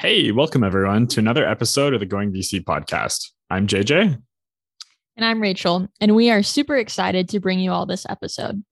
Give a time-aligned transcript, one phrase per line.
[0.00, 3.32] Hey, welcome everyone to another episode of the Going VC podcast.
[3.50, 4.22] I'm JJ.
[5.16, 8.62] And I'm Rachel, and we are super excited to bring you all this episode.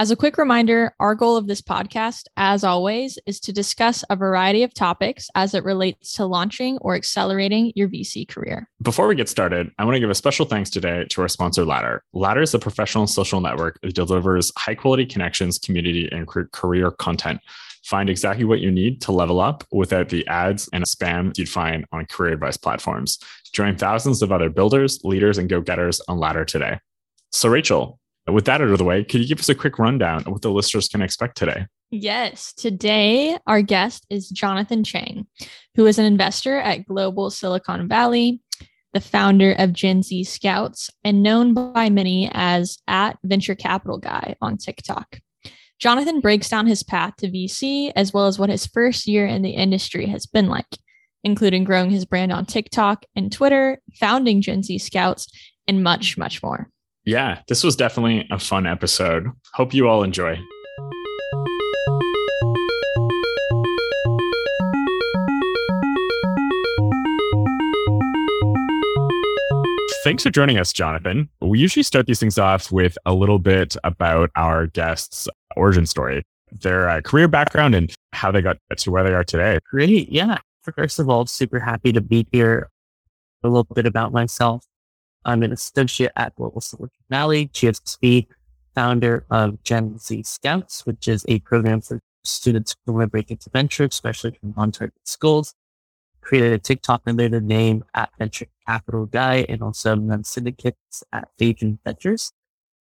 [0.00, 4.16] As a quick reminder, our goal of this podcast, as always, is to discuss a
[4.16, 8.68] variety of topics as it relates to launching or accelerating your VC career.
[8.82, 11.64] Before we get started, I want to give a special thanks today to our sponsor,
[11.64, 12.02] Ladder.
[12.12, 17.40] Ladder is a professional social network that delivers high quality connections, community, and career content
[17.84, 21.84] Find exactly what you need to level up without the ads and spam you'd find
[21.92, 23.18] on career advice platforms.
[23.52, 26.78] Join thousands of other builders, leaders, and go getters on Ladder today.
[27.30, 27.98] So, Rachel,
[28.30, 30.42] with that out of the way, could you give us a quick rundown of what
[30.42, 31.66] the listeners can expect today?
[31.90, 32.52] Yes.
[32.54, 35.26] Today, our guest is Jonathan Chang,
[35.74, 38.40] who is an investor at Global Silicon Valley,
[38.94, 44.36] the founder of Gen Z Scouts, and known by many as at Venture Capital Guy
[44.40, 45.18] on TikTok.
[45.82, 49.42] Jonathan breaks down his path to VC as well as what his first year in
[49.42, 50.78] the industry has been like,
[51.24, 55.26] including growing his brand on TikTok and Twitter, founding Gen Z Scouts,
[55.66, 56.68] and much, much more.
[57.04, 59.26] Yeah, this was definitely a fun episode.
[59.54, 60.38] Hope you all enjoy.
[70.04, 71.28] Thanks for joining us, Jonathan.
[71.40, 76.24] We usually start these things off with a little bit about our guests' origin story,
[76.50, 79.60] their uh, career background, and how they got to where they are today.
[79.70, 80.10] Great.
[80.10, 80.38] Yeah.
[80.76, 82.68] First of all, super happy to be here.
[83.44, 84.66] A little bit about myself.
[85.24, 88.26] I'm an associate at Global Silicon Valley, GSV,
[88.74, 93.30] founder of Gen Z Scouts, which is a program for students who want to break
[93.30, 95.54] into venture, especially from non-target schools.
[96.22, 101.28] Created a TikTok under the name at Venture Capital Guy and also run syndicates at
[101.38, 102.32] Phage Ventures.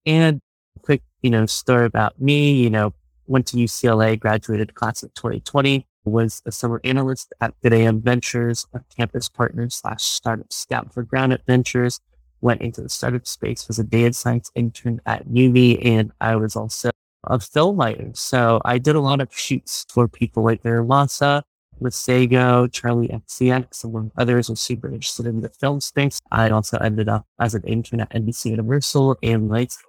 [0.05, 0.39] And
[0.81, 2.93] quick, you know, story about me, you know,
[3.27, 8.65] went to UCLA, graduated class of 2020, was a summer analyst at Good AM Ventures,
[8.73, 11.99] a campus partner slash startup scout for Grounded Ventures,
[12.41, 16.55] went into the startup space, was a data science intern at UV, and I was
[16.55, 16.89] also
[17.25, 18.11] a film writer.
[18.13, 21.43] So I did a lot of shoots for people like Masa,
[21.81, 26.19] Masego, Charli XCX, among others was super interested in the film space.
[26.31, 29.79] I also ended up as an intern at NBC Universal and Lights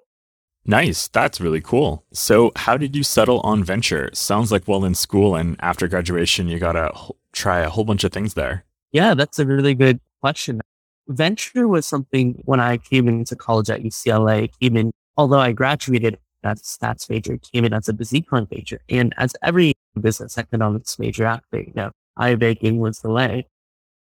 [0.64, 1.08] Nice.
[1.08, 2.04] That's really cool.
[2.12, 4.10] So, how did you settle on venture?
[4.12, 6.92] Sounds like while in school and after graduation, you got to
[7.32, 8.64] try a whole bunch of things there.
[8.92, 10.60] Yeah, that's a really good question.
[11.08, 16.18] Venture was something when I came into college at UCLA, came in, although I graduated
[16.44, 18.80] as a stats major, came in as a BusyCon major.
[18.88, 23.46] And as every business economics major out there, you know, I was the way,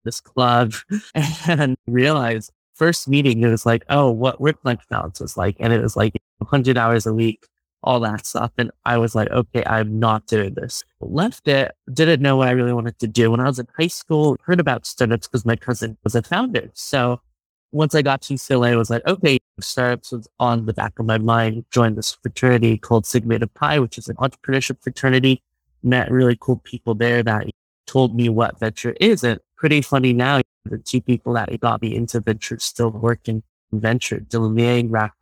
[0.04, 0.74] this club,
[1.46, 5.56] and realized first meeting, it was like, oh, what work-life balance was like.
[5.60, 7.46] And it was like 100 hours a week,
[7.82, 8.50] all that stuff.
[8.58, 10.82] And I was like, okay, I'm not doing this.
[11.00, 13.30] Left it, didn't know what I really wanted to do.
[13.30, 16.70] When I was in high school, heard about startups because my cousin was a founder.
[16.74, 17.20] So
[17.72, 21.06] once I got to UCLA, I was like, okay, startups was on the back of
[21.06, 21.64] my mind.
[21.70, 25.42] Joined this fraternity called Sigma Pi, which is an entrepreneurship fraternity.
[25.82, 27.46] Met really cool people there that
[27.86, 29.24] told me what venture is.
[29.24, 33.42] And pretty funny now, the two people that got me into venture still work in
[33.72, 35.14] venture, Dylan Liang, Rack.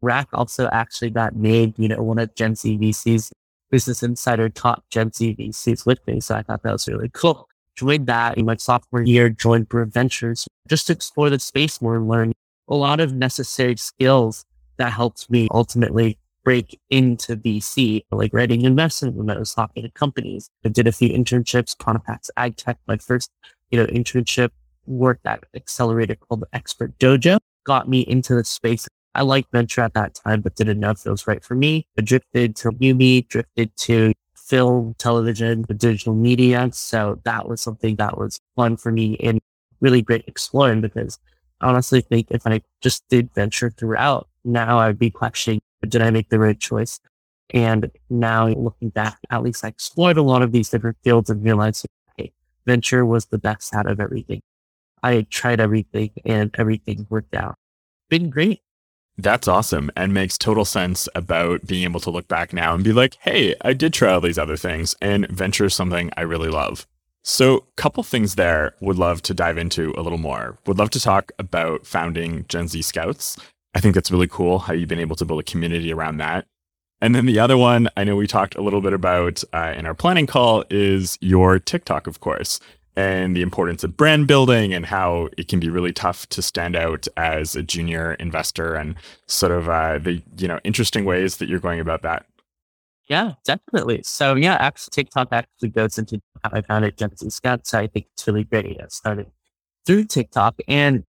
[0.00, 3.30] Rack also actually got named, you know, one of Gen Z VCs,
[3.70, 6.20] Business Insider top Gen Z VCs with me.
[6.20, 7.48] So I thought that was really cool.
[7.76, 11.96] Joined that in my sophomore year, joined Brew Ventures just to explore the space more
[11.96, 12.32] and learn
[12.68, 14.44] a lot of necessary skills
[14.76, 20.50] that helped me ultimately break into VC, like writing investment memos, talking to companies.
[20.64, 23.30] I did a few internships, Contact Ag Tech, my first,
[23.70, 24.50] you know, internship
[24.86, 28.88] work at accelerator called the Expert Dojo, got me into the space.
[29.14, 31.86] I liked venture at that time, but didn't know if it was right for me.
[31.98, 36.68] I drifted to Udemy, drifted to film, television, digital media.
[36.72, 39.40] So that was something that was fun for me and
[39.80, 41.18] really great exploring because
[41.60, 46.10] I honestly think if I just did venture throughout, now I'd be questioning did I
[46.10, 47.00] make the right choice?
[47.50, 51.44] And now looking back, at least I explored a lot of these different fields and
[51.44, 52.32] realized, hey,
[52.66, 54.40] venture was the best out of everything.
[55.02, 57.56] I tried everything and everything worked out.
[58.08, 58.60] Been great.
[59.18, 62.92] That's awesome and makes total sense about being able to look back now and be
[62.92, 66.48] like, hey, I did try all these other things and venture is something I really
[66.48, 66.86] love.
[67.24, 70.58] So, couple things there would love to dive into a little more.
[70.66, 73.36] Would love to talk about founding Gen Z Scouts
[73.74, 76.46] I think that's really cool how you've been able to build a community around that.
[77.00, 79.86] And then the other one I know we talked a little bit about uh, in
[79.86, 82.60] our planning call is your TikTok, of course,
[82.94, 86.76] and the importance of brand building and how it can be really tough to stand
[86.76, 88.94] out as a junior investor and
[89.26, 92.26] sort of uh, the you know interesting ways that you're going about that.
[93.08, 94.02] Yeah, definitely.
[94.04, 97.66] So yeah, actually TikTok actually goes into how I founded Gen Z Scout.
[97.66, 98.80] So I think it's really great.
[98.80, 99.26] I started
[99.84, 100.56] through TikTok.
[100.68, 101.04] And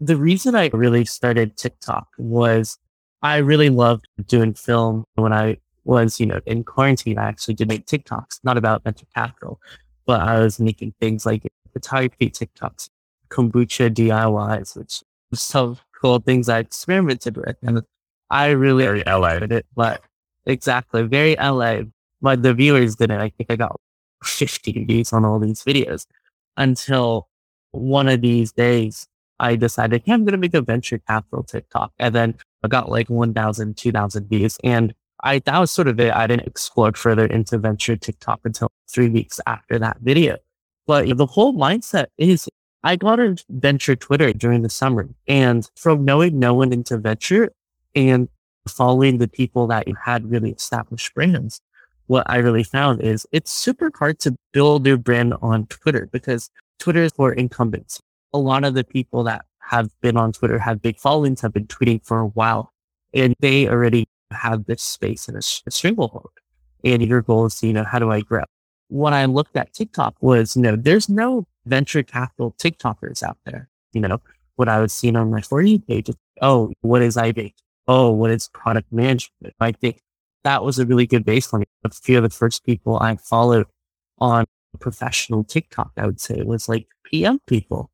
[0.00, 2.78] the reason I really started TikTok was
[3.22, 7.18] I really loved doing film when I was, you know, in quarantine.
[7.18, 9.60] I actually did make TikToks, not about venture capital,
[10.06, 12.88] but I was making things like photography TikToks,
[13.28, 17.56] kombucha DIYs, which was some cool things I experimented with.
[17.62, 17.82] And
[18.30, 19.34] I really Very LA.
[19.34, 20.02] it, but
[20.46, 21.82] exactly very LA.
[22.22, 23.20] But the viewers didn't.
[23.20, 23.78] I think I got
[24.24, 26.06] 50 views on all these videos
[26.56, 27.28] until
[27.72, 29.06] one of these days
[29.40, 31.92] I decided, hey, I'm going to make a venture capital TikTok.
[31.98, 34.58] And then I got like 1,000, 2,000 views.
[34.62, 36.14] And I, that was sort of it.
[36.14, 40.36] I didn't explore further into venture TikTok until three weeks after that video.
[40.86, 42.48] But the whole mindset is
[42.82, 47.52] I got into venture Twitter during the summer and from knowing no one into venture
[47.94, 48.28] and
[48.68, 51.60] following the people that had really established brands,
[52.06, 56.50] what I really found is it's super hard to build your brand on Twitter because
[56.78, 58.00] Twitter is for incumbents.
[58.32, 61.66] A lot of the people that have been on Twitter have big followings, have been
[61.66, 62.72] tweeting for a while,
[63.12, 66.30] and they already have this space in a, a stranglehold.
[66.84, 68.44] And your goal is, you know, how do I grow?
[68.88, 73.68] When I looked at TikTok was, you know, there's no venture capital TikTokers out there.
[73.92, 74.20] You know,
[74.56, 76.10] what I was seeing on my For You page
[76.40, 77.54] oh, what is iBake?
[77.86, 79.54] Oh, what is product management?
[79.60, 80.00] I think
[80.44, 81.64] that was a really good baseline.
[81.84, 83.66] A few of the first people I followed
[84.18, 84.46] on
[84.78, 87.90] professional TikTok, I would say, was like PM people,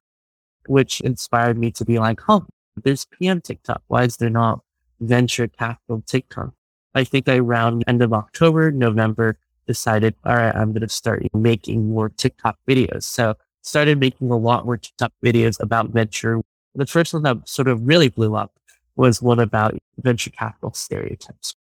[0.68, 2.40] which inspired me to be like, huh,
[2.82, 3.82] there's PM TikTok.
[3.88, 4.60] Why is there not
[5.00, 6.52] venture capital TikTok?
[6.94, 11.26] I think I around end of October, November, decided, all right, I'm going to start
[11.34, 13.02] making more TikTok videos.
[13.02, 16.40] So started making a lot more TikTok videos about venture.
[16.74, 18.52] The first one that sort of really blew up
[18.94, 21.54] was one about venture capital stereotypes.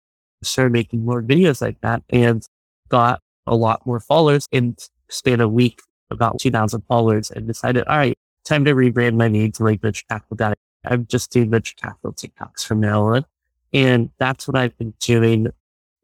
[0.42, 2.46] Started making more videos like that and
[2.88, 4.76] got a lot more followers in
[5.08, 5.80] span a week,
[6.10, 10.04] about 2000 followers and decided, all right, time to rebrand my name to like venture
[10.08, 10.54] capital guy.
[10.84, 13.24] I'm just doing venture capital TikToks from now on.
[13.72, 15.48] And that's what I've been doing.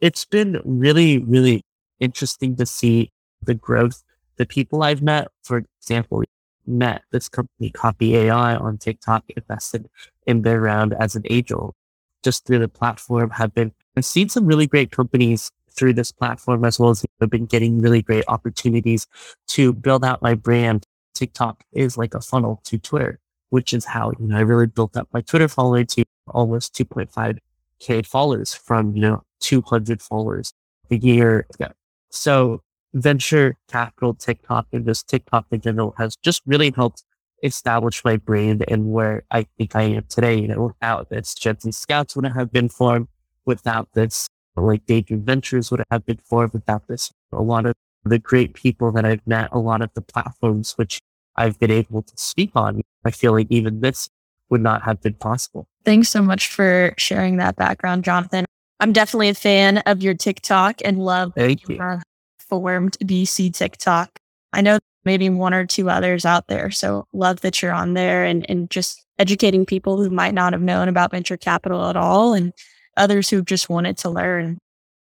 [0.00, 1.62] It's been really, really
[2.00, 4.02] interesting to see the growth.
[4.36, 6.24] The people I've met, for example,
[6.66, 9.88] met this company Copy AI on TikTok, invested
[10.26, 11.74] in their round as an angel
[12.22, 16.64] just through the platform, have been I've seen some really great companies through this platform
[16.64, 19.06] as well as I've been getting really great opportunities
[19.48, 20.84] to build out my brand.
[21.14, 23.18] TikTok is like a funnel to Twitter,
[23.50, 28.06] which is how, you know, I really built up my Twitter following to almost 2.5k
[28.06, 30.52] followers from, you know, 200 followers
[30.90, 31.72] a year ago.
[32.10, 32.62] So
[32.94, 37.04] venture capital TikTok and just TikTok in general has just really helped
[37.42, 40.38] establish my brand and where I think I am today.
[40.38, 43.08] You know, without this, Z Scouts wouldn't have been formed.
[43.46, 46.52] Without this, like Daydream Ventures would have been formed.
[46.52, 47.74] Without this, a lot of
[48.04, 51.00] the great people that I've met, a lot of the platforms which
[51.36, 54.08] I've been able to speak on, I feel like even this
[54.48, 55.68] would not have been possible.
[55.84, 58.44] Thanks so much for sharing that background, Jonathan.
[58.80, 61.76] I'm definitely a fan of your TikTok and love Thank you.
[61.76, 62.02] your
[62.38, 64.18] formed BC TikTok.
[64.52, 66.70] I know maybe one or two others out there.
[66.70, 70.62] So love that you're on there and, and just educating people who might not have
[70.62, 72.52] known about venture capital at all and
[72.96, 74.58] others who've just wanted to learn.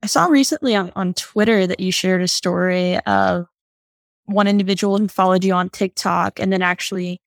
[0.06, 3.48] I saw recently on, on Twitter that you shared a story of
[4.26, 7.18] one individual who followed you on TikTok and then actually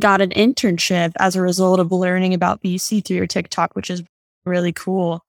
[0.00, 4.02] got an internship as a result of learning about VC through your TikTok, which is
[4.44, 5.22] really cool.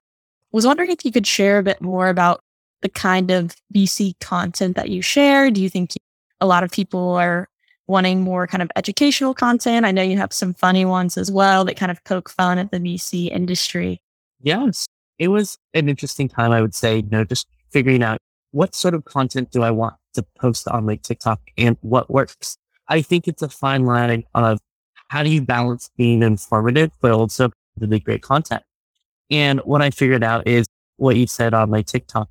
[0.52, 2.40] Was wondering if you could share a bit more about
[2.82, 5.52] the kind of VC content that you share.
[5.52, 5.92] Do you think
[6.42, 7.48] a lot of people are
[7.86, 9.86] wanting more kind of educational content?
[9.86, 12.72] I know you have some funny ones as well that kind of poke fun at
[12.72, 14.02] the VC industry.
[14.42, 14.88] Yes,
[15.20, 18.20] it was an interesting time, I would say, you know, just figuring out
[18.52, 22.58] what sort of content do I want to post on like TikTok and what works.
[22.88, 24.60] I think it's a fine line of
[25.10, 28.64] how do you balance being informative, but also really great content.
[29.30, 30.68] And what I figured out is
[30.98, 32.30] what you said on my TikTok.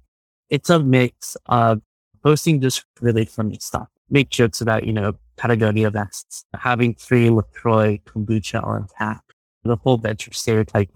[0.51, 1.83] It's a mix of
[2.23, 8.01] posting just really funny stuff, make jokes about, you know, Patagonia vests, having free LaCroix
[8.07, 9.25] kombucha on tap,
[9.65, 10.91] the whole venture stereotype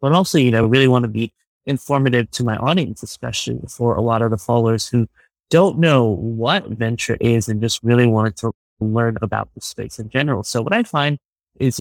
[0.00, 1.32] but also, you know, really want to be
[1.66, 5.08] informative to my audience, especially for a lot of the followers who
[5.50, 10.08] don't know what venture is and just really wanted to learn about the space in
[10.08, 10.42] general.
[10.42, 11.18] So what I find
[11.58, 11.80] is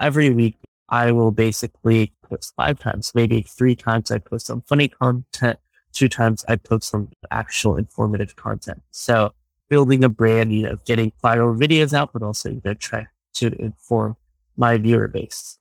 [0.00, 0.56] every week
[0.88, 5.58] I will basically post five times, maybe three times I post some funny content,
[5.92, 8.82] two times I post some actual informative content.
[8.90, 9.32] So
[9.68, 13.48] building a brand, you know, getting viral videos out, but also, you know, try to
[13.60, 14.16] inform
[14.56, 15.58] my viewer base.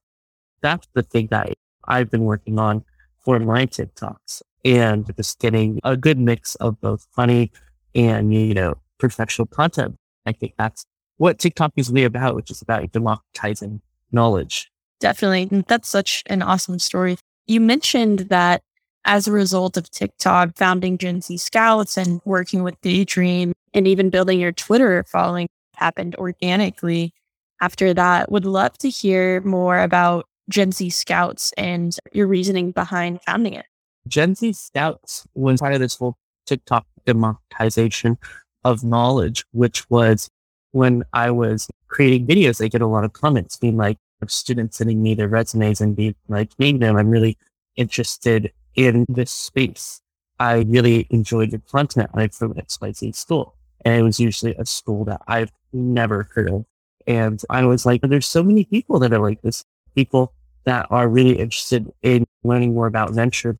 [0.61, 1.53] That's the thing that
[1.87, 2.83] I've been working on
[3.23, 4.41] for my TikToks.
[4.65, 7.51] and just getting a good mix of both funny
[7.93, 9.95] and, you know, professional content.
[10.25, 10.85] I think that's
[11.17, 14.71] what TikTok is really about, which is about democratizing knowledge.
[14.99, 15.63] Definitely.
[15.67, 17.17] That's such an awesome story.
[17.45, 18.63] You mentioned that
[19.05, 24.09] as a result of TikTok, founding Gen Z Scouts and working with Daydream and even
[24.09, 27.13] building your Twitter following happened organically
[27.61, 28.31] after that.
[28.31, 33.65] Would love to hear more about Gen Z Scouts and your reasoning behind founding it.
[34.07, 38.17] Gen Z Scouts was part of this whole TikTok democratization
[38.63, 40.29] of knowledge, which was
[40.71, 43.97] when I was creating videos, I get a lot of comments being like,
[44.27, 47.37] students sending me their resumes and being like, hey, them, I'm really
[47.75, 50.01] interested in this space.
[50.39, 52.09] I really enjoyed your content.
[52.13, 53.55] I'm from XYZ school.
[53.83, 56.65] And it was usually a school that I've never heard of.
[57.07, 59.63] And I was like, there's so many people that are like this,
[59.95, 60.33] people
[60.65, 63.57] that are really interested in learning more about venture,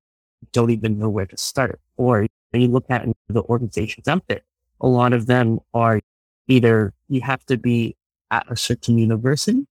[0.51, 1.79] don't even know where to start.
[1.97, 4.41] Or when you look at the organizations out there,
[4.81, 6.01] a lot of them are
[6.47, 7.95] either you have to be
[8.31, 9.65] at a certain university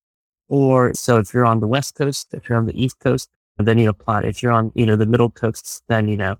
[0.48, 3.78] or so if you're on the West Coast, if you're on the East Coast, then
[3.78, 4.22] you apply.
[4.22, 6.36] If you're on, you know, the middle coasts, then, you know,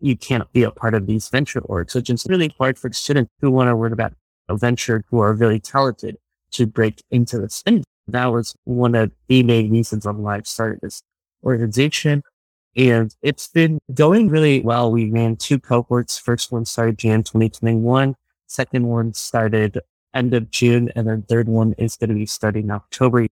[0.00, 1.92] you can't be a part of these venture orgs.
[1.92, 4.12] So it's really hard for students who want to learn about
[4.48, 6.16] a venture who are really talented
[6.52, 7.84] to break into the space.
[8.08, 11.02] That was one of the main reasons on why I started this
[11.44, 12.22] organization.
[12.76, 14.92] And it's been going really well.
[14.92, 16.18] We ran two cohorts.
[16.18, 18.14] First one started Jan 2021.
[18.46, 19.80] Second one started
[20.14, 20.90] end of June.
[20.94, 23.26] And then third one is going to be starting October.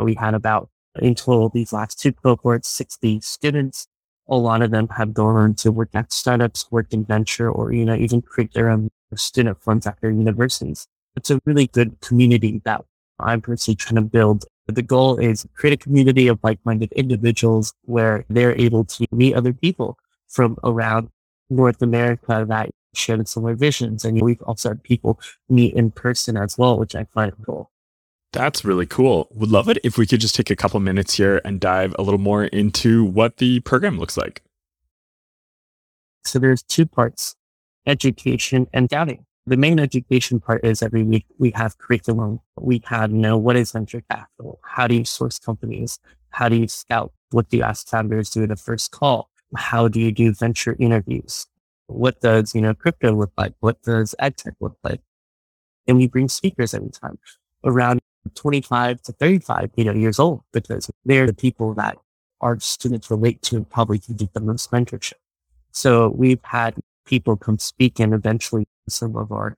[0.00, 3.86] We had about in total these last two cohorts, 60 students.
[4.28, 7.72] A lot of them have gone on to work at startups, work in venture, or,
[7.72, 10.86] you know, even create their own student funds at their universities.
[11.16, 12.84] It's a really good community that
[13.20, 14.44] I'm personally trying to build.
[14.66, 19.52] The goal is create a community of like-minded individuals where they're able to meet other
[19.52, 21.10] people from around
[21.50, 24.04] North America that share similar visions.
[24.04, 27.70] And we've also had people meet in person as well, which I find cool.
[28.32, 29.28] That's really cool.
[29.30, 32.02] Would love it if we could just take a couple minutes here and dive a
[32.02, 34.42] little more into what the program looks like.
[36.24, 37.36] So there's two parts,
[37.86, 39.24] education and scouting.
[39.46, 42.40] The main education part is every week we have curriculum.
[42.58, 44.58] We have, you know, what is venture capital?
[44.64, 45.98] How do you source companies?
[46.30, 47.12] How do you scout?
[47.30, 49.28] What do you ask founders do in a first call?
[49.54, 51.46] How do you do venture interviews?
[51.88, 53.52] What does, you know, crypto look like?
[53.60, 55.02] What does edtech look like?
[55.86, 57.18] And we bring speakers every time
[57.64, 58.00] around
[58.34, 61.98] 25 to 35, you know, years old because they're the people that
[62.40, 65.20] our students relate to and probably can give the most mentorship.
[65.70, 69.56] So we've had people come speak and eventually some of our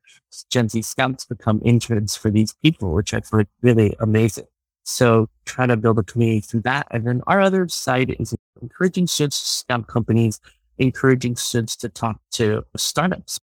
[0.50, 4.46] Gen Z scouts become interns for these people, which I find really amazing.
[4.84, 6.86] So try to build a community through that.
[6.92, 10.40] And then our other side is encouraging students to scout companies,
[10.78, 13.40] encouraging students to talk to startups,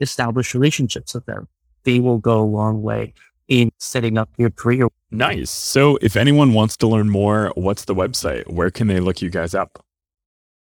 [0.00, 1.48] establish relationships with them.
[1.84, 3.14] They will go a long way
[3.48, 4.88] in setting up your career.
[5.10, 5.50] Nice.
[5.50, 8.50] So if anyone wants to learn more, what's the website?
[8.50, 9.84] Where can they look you guys up?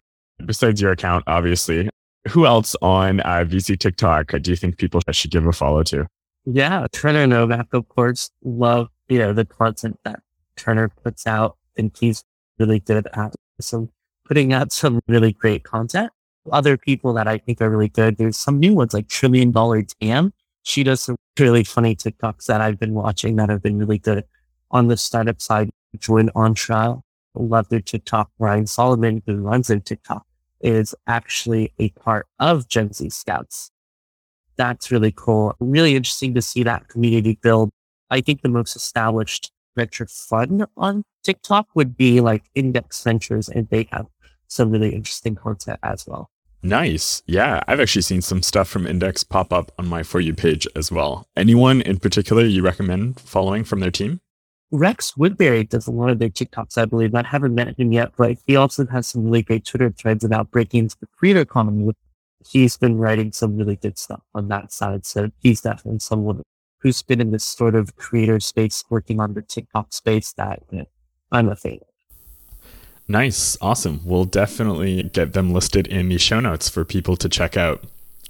[0.45, 1.89] besides your account, obviously,
[2.29, 6.07] who else on uh, VC TikTok do you think people should give a follow to?
[6.45, 10.19] Yeah, Turner Novak, of course, love you know the content that
[10.55, 12.23] Turner puts out, and he's
[12.59, 13.89] really good at some
[14.25, 16.11] putting out some really great content.
[16.51, 18.17] Other people that I think are really good.
[18.17, 20.33] There's some new ones like Trillion Dollar Tam.
[20.63, 24.23] She does some really funny TikToks that I've been watching that have been really good
[24.71, 26.95] on the startup side, Join Entre.
[27.35, 28.29] Love their TikTok.
[28.39, 30.25] Ryan Solomon, who runs their TikTok,
[30.61, 33.71] is actually a part of Gen Z Scouts.
[34.55, 35.55] That's really cool.
[35.59, 37.69] Really interesting to see that community build.
[38.09, 43.69] I think the most established venture fund on TikTok would be like Index Ventures, and
[43.69, 44.07] they have
[44.47, 46.29] some really interesting content as well.
[46.63, 47.21] Nice.
[47.27, 50.67] Yeah, I've actually seen some stuff from Index pop up on my For You page
[50.75, 51.27] as well.
[51.35, 54.21] Anyone in particular you recommend following from their team?
[54.71, 57.15] Rex Woodbury does a lot of their TikToks, I believe.
[57.15, 60.51] I haven't met him yet, but he also has some really great Twitter threads about
[60.51, 61.93] breaking into the creator economy.
[62.45, 65.05] He's been writing some really good stuff on that side.
[65.05, 66.43] So he's definitely someone
[66.79, 70.79] who's been in this sort of creator space, working on the TikTok space that you
[70.79, 70.85] know,
[71.31, 71.79] I'm a fan
[73.07, 73.57] Nice.
[73.61, 74.01] Awesome.
[74.03, 77.83] We'll definitely get them listed in the show notes for people to check out.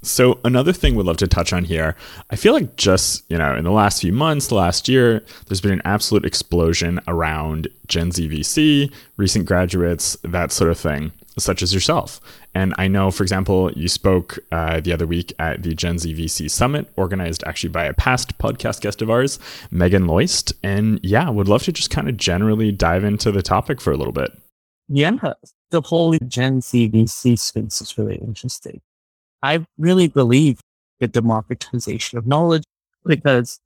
[0.03, 1.95] So another thing we'd love to touch on here,
[2.29, 5.73] I feel like just, you know, in the last few months, last year, there's been
[5.73, 11.73] an absolute explosion around Gen Z VC, recent graduates, that sort of thing, such as
[11.73, 12.21] yourself.
[12.53, 16.13] And I know, for example, you spoke uh, the other week at the Gen Z
[16.13, 19.39] VC Summit, organized actually by a past podcast guest of ours,
[19.71, 20.53] Megan Loist.
[20.63, 23.97] And yeah, would love to just kind of generally dive into the topic for a
[23.97, 24.31] little bit.
[24.89, 25.17] Yeah,
[25.71, 28.81] the whole Gen Z VC space is really interesting.
[29.43, 30.59] I really believe
[30.99, 32.63] the democratization of knowledge
[33.05, 33.59] because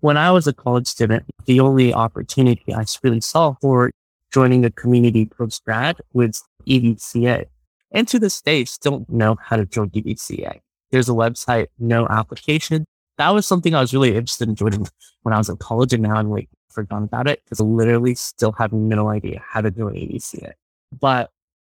[0.00, 3.90] when I was a college student, the only opportunity I really saw for
[4.32, 7.46] joining a community post grad was EVCA.
[7.92, 10.58] And to this day, still know how to join EVCA.
[10.90, 12.84] There's a website, no application.
[13.18, 14.86] That was something I was really interested in joining
[15.22, 18.14] when I was in college, and now I'm like forgotten about it because I literally
[18.14, 20.52] still have no idea how to join EVCA.
[20.98, 21.30] But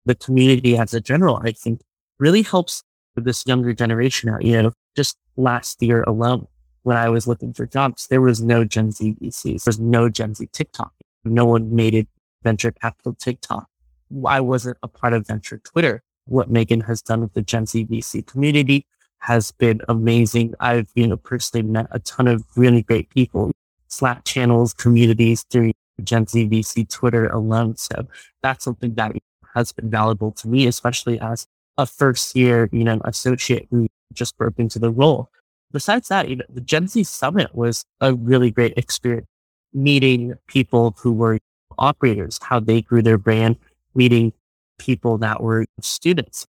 [0.06, 1.82] the community as a general, I think,
[2.20, 2.84] really helps
[3.22, 4.44] this younger generation out.
[4.44, 6.48] You know, just last year alone,
[6.84, 9.64] when I was looking for jobs, there was no Gen Z VCs.
[9.64, 10.94] There's no Gen Z TikTok.
[11.26, 12.08] No one made it
[12.44, 13.68] venture capital TikTok.
[14.26, 16.02] I wasn't a part of venture Twitter.
[16.26, 18.86] What Megan has done with the Gen Z VC community
[19.20, 20.54] has been amazing.
[20.60, 23.52] I've, you know, personally met a ton of really great people,
[23.88, 25.72] Slack channels, communities through
[26.04, 27.76] Gen Z VC Twitter alone.
[27.78, 28.08] So
[28.42, 29.14] that's something that
[29.56, 31.48] has been valuable to me, especially as
[31.78, 35.30] a first year, you know, associate who just broke into the role.
[35.72, 39.28] Besides that, you know, the Gen Z Summit was a really great experience
[39.74, 41.40] meeting people who were
[41.78, 43.58] operators, how they grew their brand,
[43.96, 44.34] meeting
[44.80, 46.48] people that were students,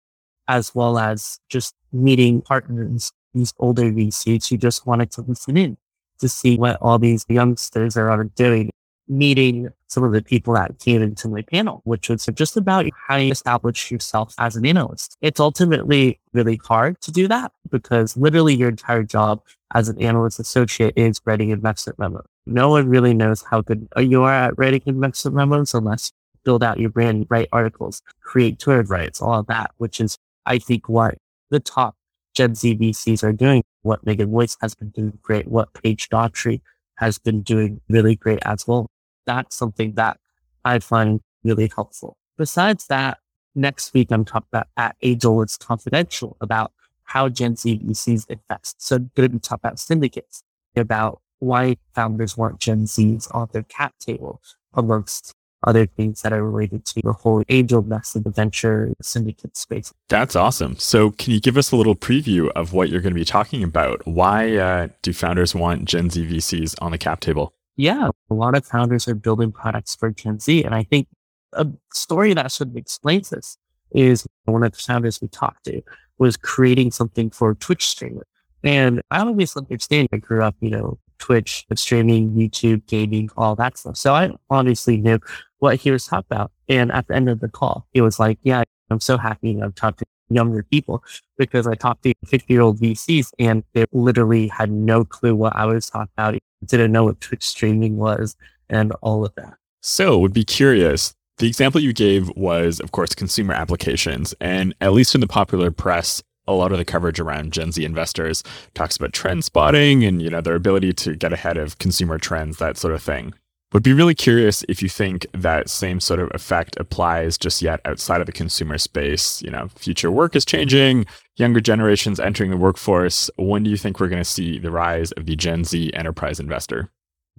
[0.47, 5.77] as well as just meeting partners, these older VCs who just wanted to listen in
[6.19, 8.69] to see what all these youngsters are doing
[9.07, 13.17] meeting some of the people that came into my panel, which was just about how
[13.17, 15.17] you establish yourself as an analyst.
[15.21, 19.41] It's ultimately really hard to do that because literally your entire job
[19.73, 22.25] as an analyst associate is writing investment memos.
[22.45, 26.63] No one really knows how good you are at writing investment memos unless you build
[26.63, 30.87] out your brand, write articles, create Twitter writes, all of that, which is, I think,
[30.87, 31.17] what
[31.49, 31.95] the top
[32.33, 36.61] Gen Z VCs are doing, what Megan Loist has been doing great, what Paige Daughtry
[37.01, 38.87] has been doing really great as well
[39.25, 40.19] that's something that
[40.65, 42.17] I find really helpful.
[42.37, 43.19] Besides that,
[43.55, 46.71] next week I'm talking about at Angel It's Confidential about
[47.03, 48.81] how Gen Z VCs invest.
[48.81, 50.43] So I'm going to be talking about syndicates,
[50.75, 54.41] about why founders want Gen Zs on their cap table,
[54.73, 59.93] amongst other things that are related to the whole angel investing, the venture syndicate space.
[60.09, 60.77] That's awesome.
[60.77, 63.63] So, can you give us a little preview of what you're going to be talking
[63.63, 64.05] about?
[64.07, 67.53] Why uh, do founders want Gen Z VCs on the cap table?
[67.81, 70.63] yeah, a lot of founders are building products for Gen Z.
[70.63, 71.07] And I think
[71.53, 73.57] a story that sort of explains this
[73.91, 75.81] is one of the founders we talked to
[76.17, 78.27] was creating something for Twitch streamers.
[78.63, 83.79] And I always understand I grew up, you know, Twitch, streaming, YouTube, gaming, all that
[83.79, 83.97] stuff.
[83.97, 85.19] So I obviously knew
[85.61, 86.51] what he was talking about.
[86.67, 89.75] And at the end of the call, he was like, yeah, I'm so happy I've
[89.75, 91.03] talked to younger people
[91.37, 95.55] because I talked to 50 year old VCs and they literally had no clue what
[95.55, 98.35] I was talking about, didn't know what Twitch streaming was
[98.69, 99.53] and all of that.
[99.81, 101.13] So would be curious.
[101.37, 104.33] The example you gave was, of course, consumer applications.
[104.41, 107.85] And at least in the popular press, a lot of the coverage around Gen Z
[107.85, 108.43] investors
[108.73, 112.57] talks about trend spotting and, you know, their ability to get ahead of consumer trends,
[112.57, 113.33] that sort of thing.
[113.73, 117.79] Would be really curious if you think that same sort of effect applies just yet
[117.85, 119.41] outside of the consumer space.
[119.41, 121.05] You know, future work is changing,
[121.37, 123.29] younger generations entering the workforce.
[123.37, 126.37] When do you think we're going to see the rise of the Gen Z enterprise
[126.37, 126.91] investor?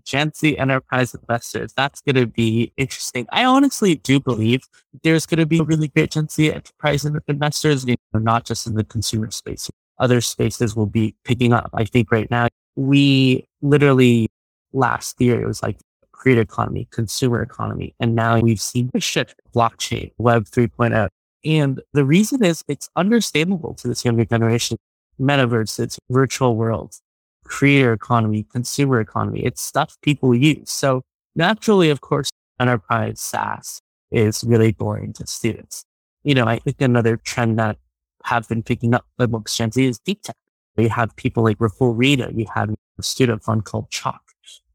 [0.04, 1.74] Gen Z enterprise investors.
[1.76, 3.26] That's going to be interesting.
[3.30, 4.62] I honestly do believe
[5.02, 8.66] there's going to be a really great Gen Z enterprise investors, you know, not just
[8.66, 9.70] in the consumer space.
[9.98, 11.68] Other spaces will be picking up.
[11.74, 14.30] I think right now we literally
[14.72, 15.76] last year it was like
[16.22, 17.96] creator economy, consumer economy.
[17.98, 21.08] And now we've seen a shift, blockchain, web 3.0.
[21.44, 24.76] And the reason is it's understandable to this younger generation.
[25.20, 27.02] Metaverse, it's virtual worlds,
[27.44, 29.40] creator economy, consumer economy.
[29.40, 30.70] It's stuff people use.
[30.70, 31.02] So
[31.34, 32.30] naturally, of course,
[32.60, 33.80] enterprise SaaS
[34.12, 35.84] is really boring to students.
[36.22, 37.78] You know, I think another trend that
[38.26, 40.36] have been picking up amongst Gen Z is deep tech.
[40.76, 42.32] You have people like Raful Rida.
[42.38, 44.31] You have a student fund called Chalk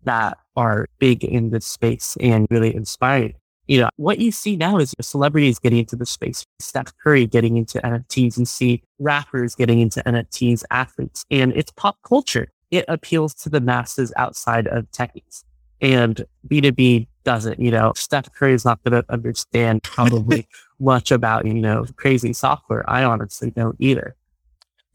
[0.08, 3.36] that are big in this space and really inspiring.
[3.68, 6.46] You know, what you see now is celebrities getting into the space.
[6.60, 8.38] Steph Curry getting into NFTs.
[8.38, 12.48] You see rappers getting into NFTs, athletes, and it's pop culture.
[12.72, 15.44] It appeals to the masses outside of techies.
[15.82, 20.48] And B2B doesn't, you know, Steph Curry is not going to understand probably
[20.80, 22.90] much about, you know, crazy software.
[22.90, 24.16] I honestly don't either.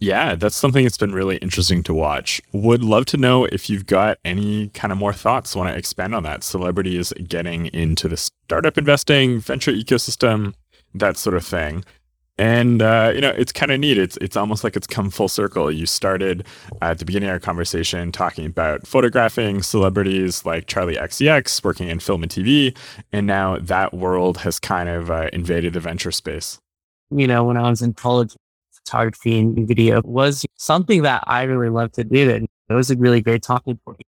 [0.02, 2.42] Yeah, that's something that's been really interesting to watch.
[2.50, 5.54] Would love to know if you've got any kind of more thoughts.
[5.54, 6.42] Want to expand on that?
[6.42, 10.54] Celebrities getting into the startup investing, venture ecosystem,
[10.92, 11.84] that sort of thing.
[12.36, 13.96] And uh, you know, it's kind of neat.
[13.96, 15.70] It's it's almost like it's come full circle.
[15.70, 16.48] You started
[16.80, 22.00] at the beginning of our conversation talking about photographing celebrities like Charli XCX working in
[22.00, 22.76] film and TV,
[23.12, 26.58] and now that world has kind of uh, invaded the venture space.
[27.12, 28.34] You know, when I was in college,
[28.84, 32.30] photography and video was something that I really loved to do.
[32.30, 34.02] And it was a really great talking point.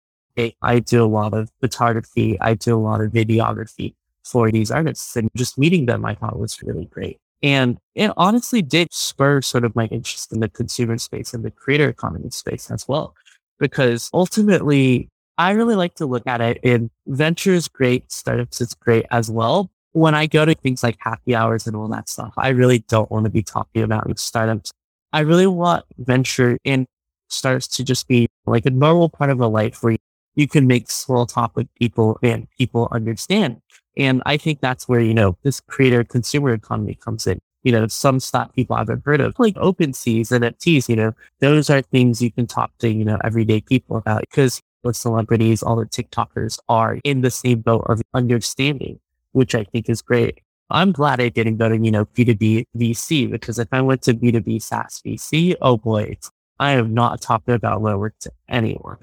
[0.61, 2.39] I do a lot of photography.
[2.41, 6.39] I do a lot of videography for these artists and just meeting them I thought
[6.39, 7.19] was really great.
[7.43, 11.51] And it honestly did spur sort of my interest in the consumer space and the
[11.51, 13.15] creator economy space as well.
[13.59, 19.05] Because ultimately, I really like to look at it in ventures great, startups it's great
[19.11, 22.49] as well when I go to things like happy hours and all that stuff, I
[22.49, 24.71] really don't want to be talking about startups.
[25.13, 26.85] I really want venture in
[27.27, 29.97] startups to just be like a normal part of a life where
[30.35, 33.61] you can make small talk with people and people understand.
[33.97, 37.39] And I think that's where, you know, this creator consumer economy comes in.
[37.63, 41.69] You know, some stuff people haven't heard of, like OpenSeas and NFTs, you know, those
[41.69, 45.75] are things you can talk to, you know, everyday people about because the celebrities, all
[45.75, 48.99] the TikTokers are in the same boat of understanding
[49.31, 50.41] which I think is great.
[50.69, 54.13] I'm glad I didn't go to, you know, B2B VC because if I went to
[54.13, 56.17] B2B SaaS VC, oh boy,
[56.59, 58.97] I am not talking about lower to anyone.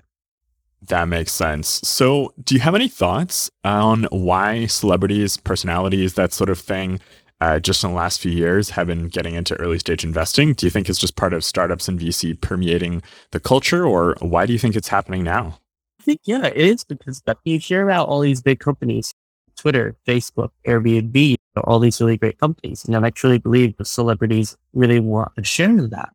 [0.80, 1.80] That makes sense.
[1.84, 7.00] So, do you have any thoughts on why celebrities, personalities, that sort of thing,
[7.40, 10.54] uh, just in the last few years have been getting into early stage investing?
[10.54, 14.46] Do you think it's just part of startups and VC permeating the culture, or why
[14.46, 15.58] do you think it's happening now?
[16.00, 19.12] I think, yeah, it is because you hear about all these big companies
[19.58, 22.84] Twitter, Facebook, Airbnb, all these really great companies.
[22.84, 26.10] And I truly believe the celebrities really want to share that.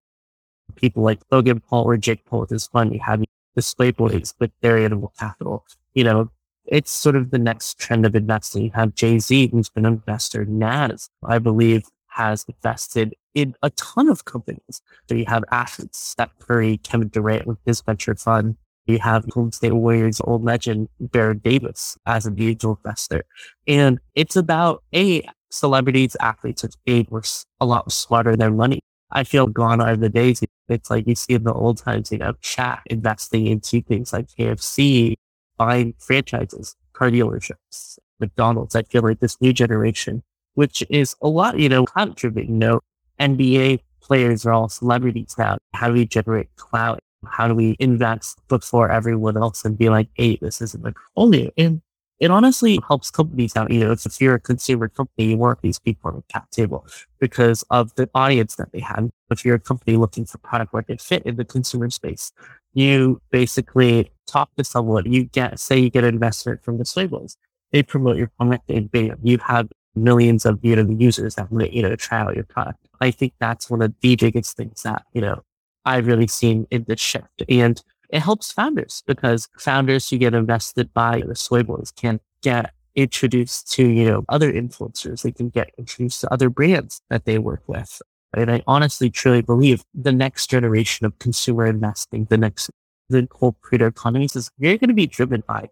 [0.76, 3.24] People like Logan Paul or Jake Paul with his fund, you have
[3.56, 5.66] display boys with their animal capital.
[5.94, 6.32] You know,
[6.66, 8.64] it's sort of the next trend of investing.
[8.64, 10.46] You have Jay Z, who's been an investor.
[10.46, 14.82] Nas, I believe, has invested in a ton of companies.
[15.10, 18.56] So you have athletes, Steph Curry, Kevin Durant with his venture fund.
[18.86, 23.24] You have Golden State Warriors old legend Baron Davis as an angel investor.
[23.68, 27.24] And it's about a celebrities, athletes, are were
[27.62, 28.80] a lot smarter than money.
[29.12, 30.44] I feel gone are the days.
[30.68, 34.28] It's like you see in the old times, you know, Shaq investing into things like
[34.28, 35.16] KFC,
[35.58, 38.76] buying franchises, car dealerships, McDonald's.
[38.76, 40.24] I feel like this new generation,
[40.56, 42.80] which is a lot, you know, contributing, you know,
[43.20, 45.58] NBA players are all celebrities now.
[45.74, 47.00] How do you generate clout?
[47.30, 51.52] How do we invest before everyone else and be like, hey, this isn't like only
[51.58, 51.82] and
[52.24, 53.70] it honestly helps companies out.
[53.70, 56.88] You know, if you're a consumer company, you want these people on the cap table
[57.20, 59.10] because of the audience that they have.
[59.30, 62.32] If you're a company looking for product market fit in the consumer space,
[62.74, 67.36] you basically talk to someone, you get, say you get an investment from the Swayboys.
[67.74, 68.90] They promote your product and
[69.22, 72.80] you have millions of, you know, users that, you know, try out your product.
[73.02, 75.42] I think that's one of the biggest things that, you know,
[75.86, 77.44] I've really seen in this shift.
[77.50, 82.72] And it helps founders because founders who get invested by the Sway Boys can get
[82.96, 85.24] introduced to, you know, other influencers.
[85.24, 88.02] They can get introduced to other brands that they work with.
[88.36, 92.70] And I honestly truly believe the next generation of consumer investing, the next,
[93.10, 95.70] the whole creator economies is you're going to be driven by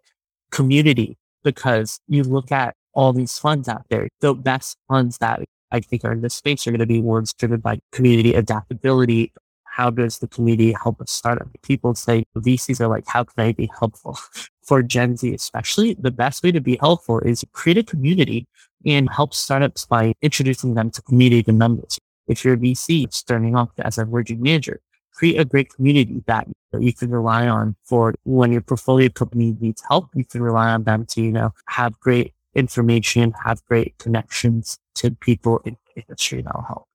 [0.50, 5.80] community because you look at all these funds out there, the best funds that I
[5.80, 9.32] think are in this space are going to be ones driven by community adaptability,
[9.72, 11.48] how does the community help a startup?
[11.62, 14.18] People say VCs are like, how can I be helpful?
[14.66, 18.46] For Gen Z, especially, the best way to be helpful is create a community
[18.86, 21.98] and help startups by introducing them to community members.
[22.28, 24.80] If you're a VC starting off as a emerging manager,
[25.14, 26.46] create a great community that
[26.78, 30.10] you can rely on for when your portfolio company needs help.
[30.14, 35.10] You can rely on them to, you know, have great information, have great connections to
[35.12, 36.86] people in the industry that'll help.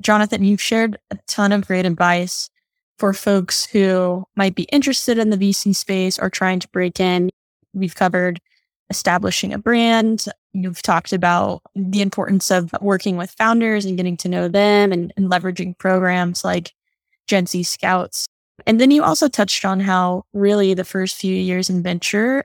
[0.00, 2.50] Jonathan, you've shared a ton of great advice
[2.98, 7.30] for folks who might be interested in the VC space or trying to break in.
[7.74, 8.40] We've covered
[8.88, 10.26] establishing a brand.
[10.52, 15.12] You've talked about the importance of working with founders and getting to know them and,
[15.16, 16.72] and leveraging programs like
[17.26, 18.26] Gen Z Scouts.
[18.66, 22.44] And then you also touched on how really the first few years in venture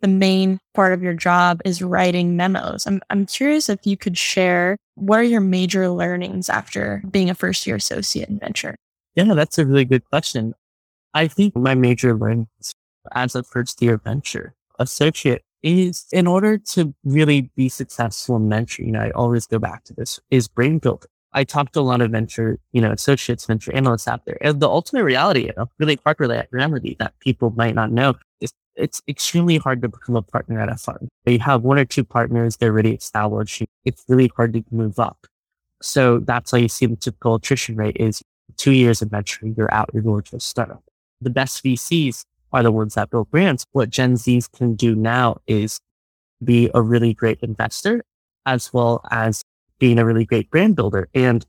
[0.00, 2.86] the main part of your job is writing memos.
[2.86, 7.34] I'm, I'm curious if you could share what are your major learnings after being a
[7.34, 8.76] first year associate in venture?
[9.14, 10.54] Yeah, that's a really good question.
[11.14, 12.74] I think my major learnings
[13.12, 18.86] as a first year venture associate is in order to really be successful in mentoring,
[18.86, 21.10] you know, I always go back to this is brain building.
[21.32, 24.38] I talked to a lot of venture, you know, associates, venture analysts out there.
[24.40, 29.02] And the ultimate reality of really at Grammarly that people might not know is it's
[29.08, 31.08] extremely hard to become a partner at a fund.
[31.26, 33.62] You have one or two partners, they're already established.
[33.84, 35.26] It's really hard to move up.
[35.82, 38.22] So that's why you see the typical attrition rate is
[38.56, 40.82] two years of venture, you're out, you're going to a startup.
[41.20, 43.66] The best VCs are the ones that build brands.
[43.72, 45.80] What Gen Zs can do now is
[46.42, 48.02] be a really great investor
[48.46, 49.42] as well as
[49.78, 51.08] being a really great brand builder.
[51.14, 51.44] And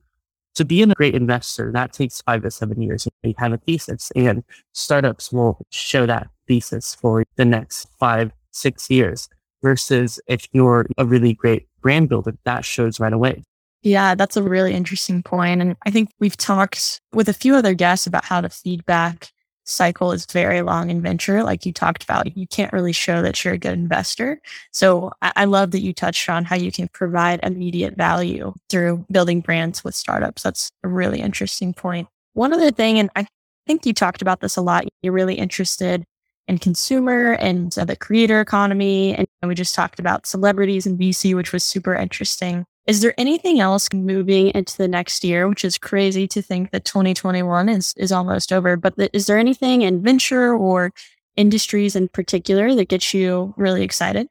[0.56, 3.08] to be a great investor, that takes five to seven years.
[3.24, 8.90] You have a thesis and startups will show that thesis for the next five, six
[8.90, 9.30] years
[9.62, 13.44] versus if you're a really great brand builder, that shows right away.
[13.82, 15.62] Yeah, that's a really interesting point.
[15.62, 19.32] And I think we've talked with a few other guests about how the feedback
[19.64, 21.44] cycle is very long in venture.
[21.44, 24.42] Like you talked about, you can't really show that you're a good investor.
[24.74, 29.06] So I, I love that you touched on how you can provide immediate value through
[29.12, 30.42] building brands with startups.
[30.42, 32.08] That's a really interesting point.
[32.34, 33.28] One other thing, and I
[33.68, 36.04] think you talked about this a lot, you're really interested
[36.50, 39.14] in consumer and uh, the creator economy.
[39.16, 42.66] And we just talked about celebrities and VC, which was super interesting.
[42.88, 46.86] Is there anything else moving into the next year, which is crazy to think that
[46.86, 50.92] 2021 is, is almost over, but is there anything in venture or
[51.36, 54.28] industries in particular that gets you really excited?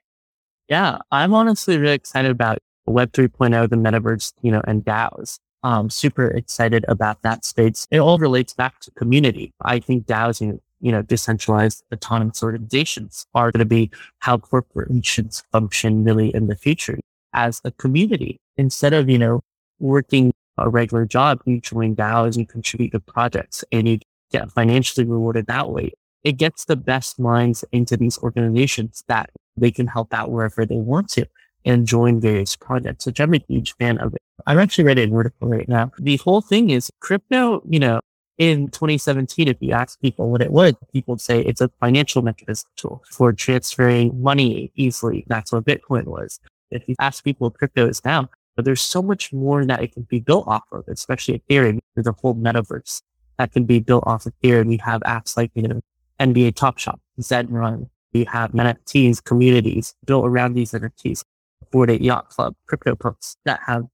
[0.68, 5.38] Yeah, I'm honestly really excited about Web 3.0, the metaverse, you know, and DAOs.
[5.62, 7.87] Um, super excited about that space.
[7.92, 9.52] It all relates back to community.
[9.62, 10.40] I think DAOs,
[10.80, 16.56] you know, decentralized autonomous organizations are going to be how corporations function really in the
[16.56, 16.98] future
[17.34, 19.40] as a community instead of, you know,
[19.78, 23.98] working a regular job, you join DAOs, you contribute to projects and you
[24.30, 25.92] get financially rewarded that way.
[26.24, 30.76] It gets the best minds into these organizations that they can help out wherever they
[30.76, 31.26] want to
[31.64, 34.14] and join various projects, which I'm a huge fan of.
[34.14, 34.22] It.
[34.46, 35.92] I'm actually writing an article right now.
[35.98, 38.00] The whole thing is crypto, you know,
[38.38, 42.22] in 2017, if you ask people what it was, people would say it's a financial
[42.22, 45.24] mechanism tool for transferring money easily.
[45.27, 46.38] That's what Bitcoin was.
[46.70, 49.92] If you ask people what crypto is now, but there's so much more that it
[49.92, 51.79] can be built off of, especially Ethereum.
[51.94, 53.03] There's a whole metaverse
[53.38, 54.72] that can be built off of Ethereum.
[54.72, 55.81] You have apps like, you know,
[56.20, 57.88] NBA Top Shot, Zed Run.
[58.12, 61.22] You have NFTs, communities built around these NFTs,
[61.74, 63.85] Ape Yacht Club, CryptoPunks that have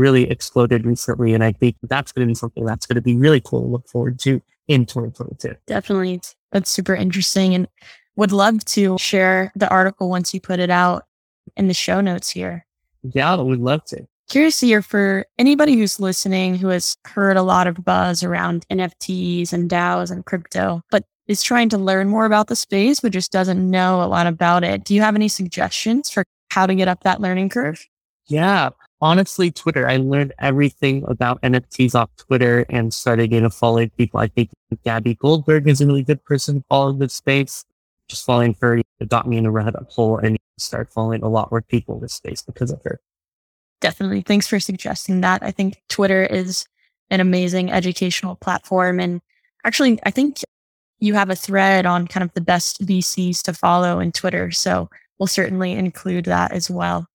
[0.00, 1.34] really exploded recently.
[1.34, 3.66] And I think that's going to be something that's going to be really cool to
[3.66, 5.54] look forward to in 2022.
[5.66, 6.20] Definitely.
[6.52, 7.68] That's super interesting and
[8.16, 11.04] would love to share the article once you put it out
[11.56, 12.66] in the show notes here.
[13.02, 17.36] Yeah, I would love to curious to hear for anybody who's listening who has heard
[17.36, 22.08] a lot of buzz around NFTs and DAOs and crypto, but is trying to learn
[22.08, 24.84] more about the space, but just doesn't know a lot about it.
[24.84, 27.84] Do you have any suggestions for how to get up that learning curve?
[28.26, 28.70] Yeah.
[29.02, 29.88] Honestly, Twitter.
[29.88, 34.20] I learned everything about NFTs off Twitter and started getting to follow people.
[34.20, 34.50] I think
[34.84, 37.64] Gabby Goldberg is a really good person following the space.
[38.08, 41.62] Just following her got me in a rabbit hole and start following a lot more
[41.62, 43.00] people in this space because of her.
[43.80, 44.20] Definitely.
[44.22, 45.42] Thanks for suggesting that.
[45.42, 46.66] I think Twitter is
[47.08, 49.00] an amazing educational platform.
[49.00, 49.22] And
[49.64, 50.42] actually, I think
[50.98, 54.50] you have a thread on kind of the best VCs to follow in Twitter.
[54.50, 57.06] So we'll certainly include that as well.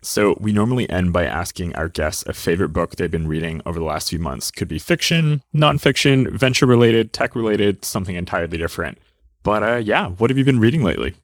[0.00, 3.80] So, we normally end by asking our guests a favorite book they've been reading over
[3.80, 4.52] the last few months.
[4.52, 8.98] Could be fiction, nonfiction, venture related, tech related, something entirely different.
[9.42, 11.14] But uh, yeah, what have you been reading lately?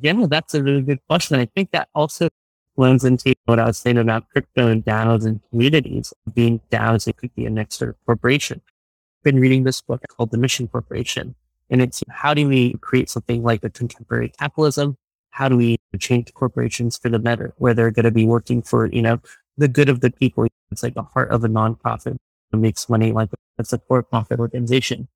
[0.00, 1.38] Yeah, that's a really good question.
[1.38, 2.28] I think that also
[2.76, 6.12] blends into what I was saying about crypto and DAOs and communities.
[6.32, 8.60] Being DAOs, it could be a an extra corporation.
[8.64, 11.34] I've been reading this book called The Mission Corporation,
[11.70, 14.96] and it's how do we create something like a contemporary capitalism?
[15.36, 18.86] How do we change corporations for the better, where they're going to be working for,
[18.86, 19.20] you know,
[19.58, 20.46] the good of the people?
[20.70, 22.16] It's like the heart of a nonprofit
[22.50, 25.08] that makes money like it's a for-profit organization.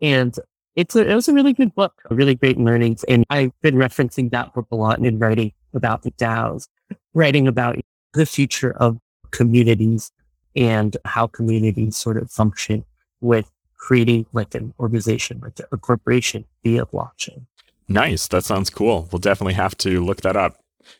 [0.00, 0.36] And
[0.74, 3.04] it's a, it was a really good book, a really great learnings.
[3.04, 6.66] And I've been referencing that book a lot in writing about the DAOs
[7.14, 7.78] writing about
[8.14, 8.98] the future of
[9.30, 10.10] communities
[10.56, 12.84] and how communities sort of function
[13.20, 17.46] with creating like an organization, like a corporation via blockchain.
[17.88, 18.28] Nice.
[18.28, 19.08] That sounds cool.
[19.10, 20.58] We'll definitely have to look that up.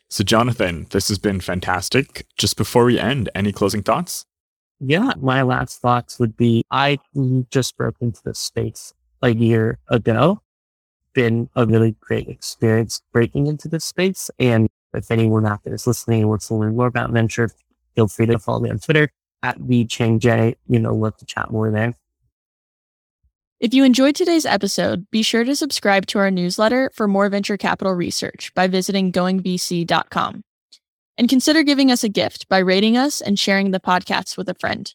[0.09, 2.25] So, Jonathan, this has been fantastic.
[2.37, 4.25] Just before we end, any closing thoughts?
[4.79, 6.99] Yeah, my last thoughts would be I
[7.49, 10.41] just broke into this space a year ago.
[11.13, 14.29] Been a really great experience breaking into this space.
[14.39, 17.49] And if anyone out there is listening and wants to learn more about venture,
[17.95, 19.09] feel free to follow me on Twitter
[19.41, 20.55] at thechangj.
[20.67, 21.93] You know, love to chat more there.
[23.63, 27.55] If you enjoyed today's episode, be sure to subscribe to our newsletter for more venture
[27.55, 30.43] capital research by visiting goingvc.com.
[31.17, 34.55] And consider giving us a gift by rating us and sharing the podcast with a
[34.55, 34.93] friend.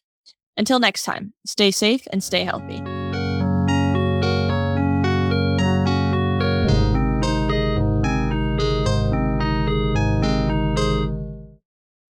[0.55, 2.98] Until next time, stay safe and stay healthy.